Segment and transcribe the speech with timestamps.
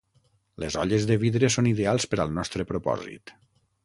[0.61, 3.35] Les olles de vidre són ideals per al nostre propòsit.